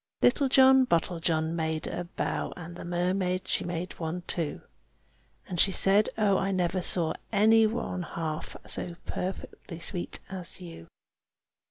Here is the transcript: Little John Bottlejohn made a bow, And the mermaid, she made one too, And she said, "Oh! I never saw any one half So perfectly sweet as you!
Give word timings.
Little 0.23 0.49
John 0.49 0.87
Bottlejohn 0.87 1.53
made 1.53 1.85
a 1.85 2.05
bow, 2.05 2.53
And 2.57 2.75
the 2.75 2.83
mermaid, 2.83 3.47
she 3.47 3.63
made 3.63 3.99
one 3.99 4.23
too, 4.25 4.63
And 5.47 5.59
she 5.59 5.71
said, 5.71 6.09
"Oh! 6.17 6.39
I 6.39 6.51
never 6.51 6.81
saw 6.81 7.13
any 7.31 7.67
one 7.67 8.01
half 8.01 8.55
So 8.65 8.95
perfectly 9.05 9.79
sweet 9.79 10.19
as 10.27 10.59
you! 10.59 10.87